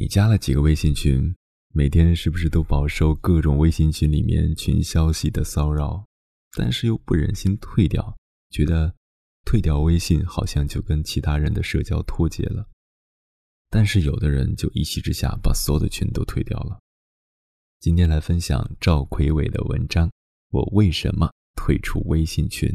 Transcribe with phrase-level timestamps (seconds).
[0.00, 1.34] 你加了几个微信群？
[1.74, 6.04] 每天是不是都饱受各种微信群里面群消息的骚扰？
[6.56, 8.16] 但是又不忍心退掉，
[8.48, 8.94] 觉得
[9.44, 12.68] 退掉微信好像就跟其他人的社交脱节了。
[13.70, 16.78] 但是有的人就一气之下把所有的群都退掉了。
[17.80, 20.08] 今天来分享赵奎伟的文章：
[20.52, 22.72] 我为什么退出微信群？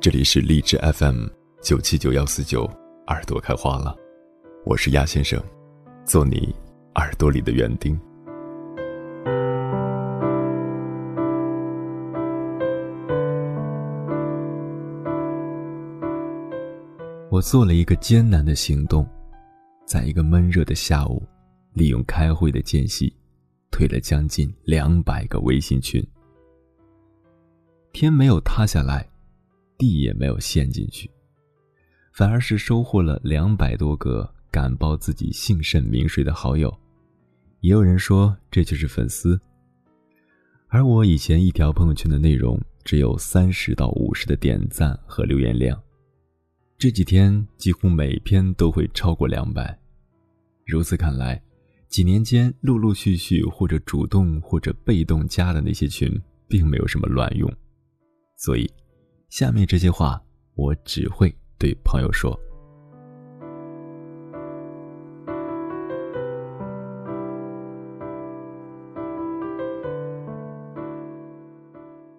[0.00, 1.26] 这里是荔枝 FM
[1.60, 2.64] 九七九幺四九，
[3.08, 3.94] 耳朵开花了，
[4.64, 5.38] 我是鸭先生，
[6.06, 6.56] 做你
[6.94, 8.00] 耳朵里的园丁。
[17.30, 19.06] 我做了一个艰难的行动，
[19.84, 21.22] 在一个闷热的下午，
[21.74, 23.14] 利用开会的间隙，
[23.70, 26.02] 退了将近两百个微信群。
[27.92, 29.09] 天没有塌下来。
[29.80, 31.10] 地也没有陷进去，
[32.12, 36.70] 反而是收获了两百多个敢报自己姓甚名谁的好友，
[37.60, 39.40] 也有人说这就是粉丝。
[40.68, 45.82] 而我以前一条朋友圈的内容只有三十到五十的点赞和留言量，
[46.76, 49.76] 这几天几乎每篇都会超过两百。
[50.66, 51.42] 如此看来，
[51.88, 57.50] 几年间陆陆续续或者主动或者被动加的那些群，并没有什么卵用，
[58.36, 58.70] 所以。
[59.30, 60.20] 下面这些话，
[60.54, 62.36] 我只会对朋友说。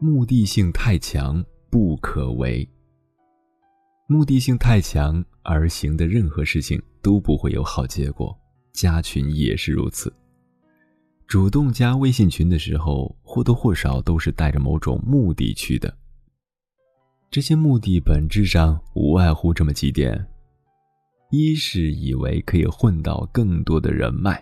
[0.00, 2.68] 目的性太强，不可为。
[4.08, 8.36] 目的性太强而行的任何事情都不会有好结果，
[8.72, 10.12] 加群也是如此。
[11.28, 15.96] 主动加微信群的时候，或多或少都是带着某种目的去的。
[17.30, 20.26] 这些目的本质上无外乎这么几点：
[21.30, 24.32] 一是以为可以混到更多的人脉；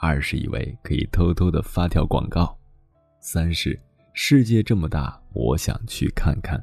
[0.00, 2.46] 二是以为可以偷偷的发条广告；
[3.20, 3.78] 三是
[4.12, 6.60] 世界这么大，我想去看看。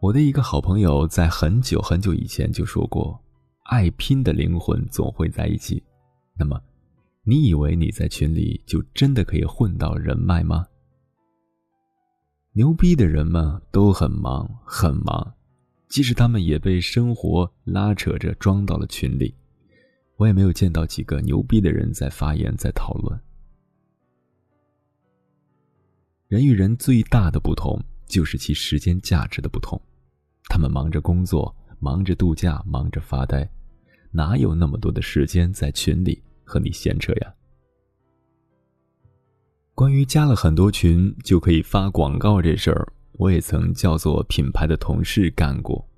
[0.00, 3.20] 我的一个好朋友在很久很久以前就说过
[3.68, 5.82] ：“爱拼的灵魂总会在一起。”
[6.38, 6.58] 那么，
[7.24, 10.64] 你以为你在群里就真的可以混到人脉吗？
[12.58, 15.32] 牛逼的人们都很忙，很忙，
[15.86, 19.32] 即使他们也被生活拉扯着装到了群里，
[20.16, 23.16] 我也没有见到几个牛逼的人在发言，在讨论。
[26.26, 29.80] 人与人最大的不同就是其时间价值的不同，
[30.48, 33.48] 他们忙着工作，忙着度假，忙着发呆，
[34.10, 37.32] 哪有那么多的时间在群里和你闲扯呀？
[39.78, 45.88] 关于加了很多群就可以发广告这事儿，我也曾叫做品牌的同事干过。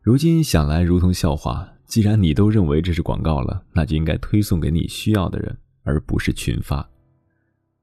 [0.00, 1.68] 如今想来如同笑话。
[1.84, 6.88] 既然你都认为这是广告了，那就应该推送给你需要的人，而不是群发。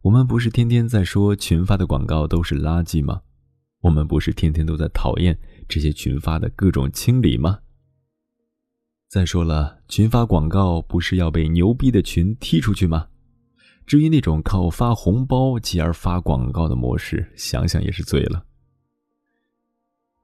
[0.03, 3.19] 我们不是天天在说群发的广告都是垃圾吗？
[3.81, 5.37] 我们不是天天都在讨厌
[5.67, 7.59] 这些群发的各种清理吗？
[9.09, 13.07] 再说了，群发广告不是要被牛逼的群踢出去吗？
[13.89, 18.45] 至于那种靠发红包继而发广告的模式，想想也是醉了。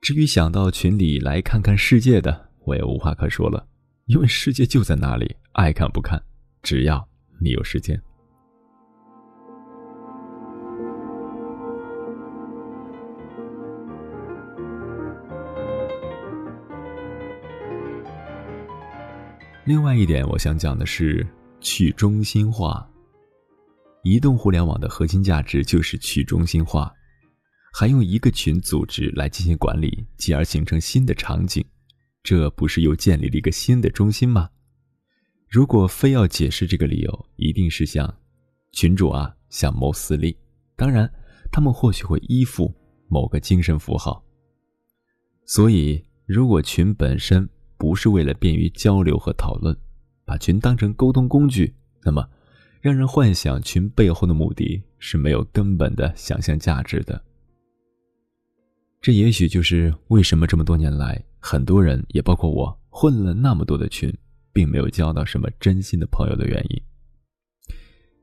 [0.02, 3.66] 至于想到群里来看看世界的，我也无话可说了，
[4.06, 6.22] 因为世界就在那里，爱看不看，
[6.62, 7.10] 只要
[7.42, 8.00] 你有时间。
[19.64, 21.26] 另外一点，我想讲的是
[21.60, 22.88] 去中心化。
[24.06, 26.94] 移动互联网的核心价值就是去中心化，
[27.74, 31.66] 还用一个群组织来进行管理，继而形成新的场景，
[32.22, 34.48] 这不是又建立了一个新的中心吗？
[35.50, 38.16] 如果非要解释这个理由，一定是像
[38.74, 40.38] 群主啊，想谋私利，
[40.76, 41.12] 当然，
[41.52, 42.72] 他们或许会依附
[43.08, 44.24] 某个精神符号。
[45.48, 49.76] 所以，如果群本身不是为了便于交流和讨论，
[50.24, 52.24] 把群当成沟通工具，那么。
[52.86, 57.20] 让人幻想群背后的目的是没有根本的想象价值的。
[59.02, 64.16] 这也许就是为什么这么多年来，很多人也包括我混了那么多的群，
[64.54, 66.80] 并没有交到什么真心的朋友的原因。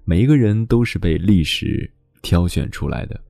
[0.04, 1.92] 每一个人都是被历史
[2.22, 3.20] 挑选出来的，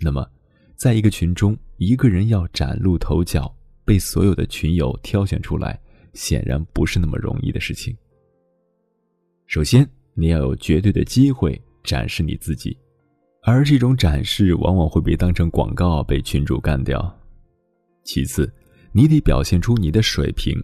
[0.00, 0.30] 那么，
[0.76, 3.50] 在一个群中，一个人要崭露头角，
[3.86, 5.80] 被所有的群友挑选出来，
[6.12, 7.96] 显然不是那么容易的事情。
[9.46, 9.88] 首先。
[10.14, 12.76] 你要有绝对的机会展示你自己，
[13.42, 17.14] 而这种展示往往会被当成广告被群主干掉。
[18.04, 18.52] 其次，
[18.92, 20.54] 你得表现出你的水平，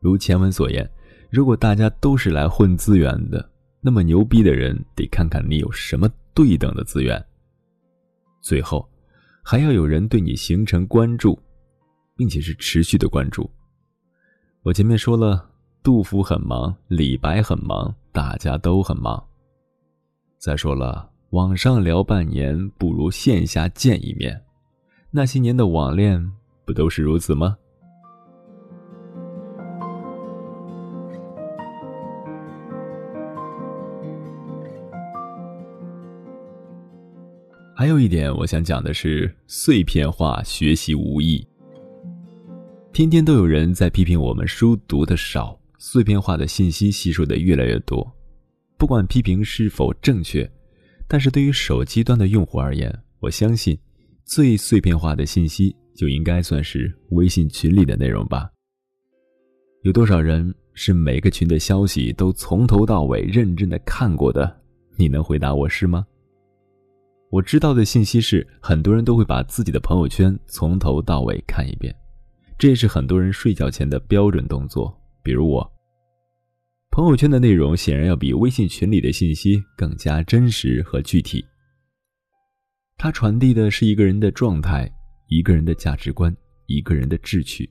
[0.00, 0.88] 如前文所言，
[1.30, 3.50] 如果大家都是来混资源的，
[3.80, 7.22] 那么牛逼的人得看看你有什么对等的资源。
[8.40, 8.88] 最后，
[9.42, 11.38] 还要有人对你形成关注，
[12.16, 13.50] 并且是持续的关注。
[14.62, 15.50] 我前面说了，
[15.82, 19.20] 杜甫很忙，李白很忙，大家都很忙。
[20.38, 24.40] 再说了，网上聊半年不如线下见一面，
[25.10, 26.24] 那些年的网恋
[26.64, 27.56] 不都是如此吗？
[37.74, 41.44] 还有一点，我想讲的是碎片化学习无益。
[42.92, 48.10] 天天都有人在批评我们书读的少，碎片化的信息吸收的越来越多。
[48.78, 50.50] 不管批评是否正确，
[51.06, 52.90] 但是对于手机端的用户而言，
[53.20, 53.78] 我相信
[54.24, 58.50] 最碎片化的信息就应该算是微信群里的内容吧。
[59.82, 64.58] 有多少人是每个群的消息都从头到尾认真的看过的？
[64.96, 66.06] 你能回答我是吗？
[67.28, 71.94] 我知道的信息是，很多人都会把自己的朋友圈从头到尾看一遍。
[72.56, 74.98] 这也是很多人睡觉前的标准动作。
[75.22, 75.73] 比如我，
[76.94, 81.44] 朋友圈的内容显然要比微信群里的信息更加真实和具体。
[82.96, 84.88] 它传递的是一个人的状态、
[85.26, 86.32] 一个人的价值观、
[86.66, 87.68] 一个人的志趣，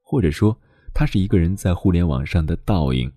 [0.00, 0.58] 或者说，
[0.94, 3.12] 它是一个人在互联网上的倒影。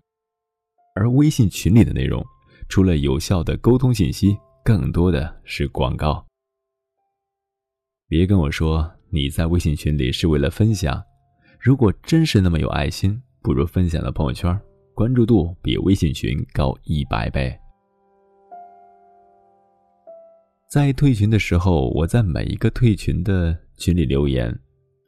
[0.94, 2.22] 而微信群里的内容，
[2.68, 6.26] 除了有效的沟通信息，更多的是广告。
[8.10, 8.92] 别跟我说。
[9.10, 11.02] 你在微信群里是为了分享，
[11.62, 14.60] 如果真是那么有爱心，不如分享到朋友圈，
[14.96, 17.54] 关注度比微信群高一百倍。
[20.72, 24.58] 在退群的时候，我在每一个退群的群里留言，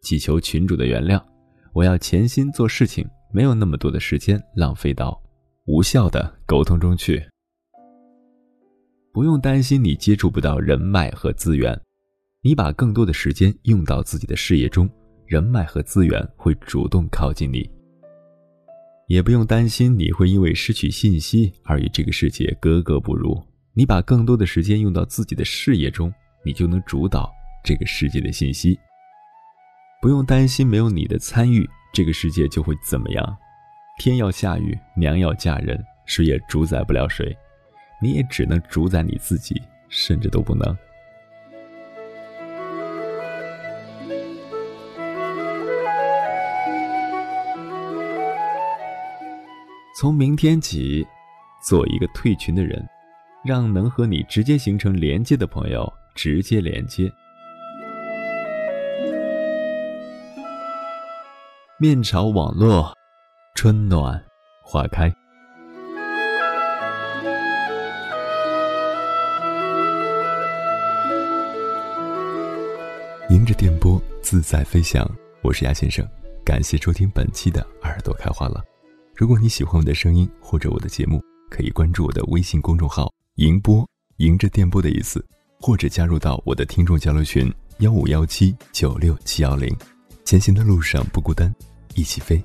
[0.01, 1.24] 祈求群主的原谅。
[1.72, 5.18] 我要潜心做事情，没有那么多的时间浪费到
[5.68, 7.25] 无效的沟通中去。
[9.13, 11.80] 不用担心你接触不到人脉和资源。
[12.44, 14.89] 你把更多的时间用到自己的事业中，
[15.25, 17.76] 人脉和资源会主动靠近你。
[19.07, 23.42] 也不用担心你会因为失去信息而与这个世界格格不入。
[23.74, 26.13] 你把更多的时间用到自己的事业中，
[26.44, 27.31] 你就能主导
[27.63, 28.77] 这个世界的信息。
[30.01, 33.38] 不用担心没有你的参与，这个世界就会怎么样？
[33.98, 37.36] 天要下雨，娘要嫁人，谁也主宰不了谁，
[38.01, 39.56] 你也只能主宰你自己，
[39.88, 40.77] 甚至都不能。
[49.99, 51.03] 从明天起，
[51.59, 52.88] 做一个退群的人，
[53.44, 57.11] 让能和你直接形成连接的朋友直接连接。
[61.79, 62.95] 面朝网络，
[63.55, 64.23] 春暖
[64.61, 65.11] 花开。
[73.31, 75.09] 迎着电波自在飞翔，
[75.41, 76.07] 我是鸭先生，
[76.45, 78.63] 感谢收听本期的耳朵开花了。
[79.17, 81.19] 如果你喜欢我的声音或者我的节目，
[81.49, 83.83] 可以关注我的微信公众号“迎波”，
[84.17, 85.25] 迎着电波的意思，
[85.59, 89.75] 或者加入到我的听众交流群幺五幺七九六七幺零。
[90.24, 91.51] 前行的路上不孤单，
[91.95, 92.39] 一起飞。